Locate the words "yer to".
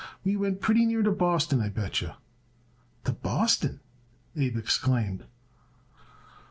2.01-3.11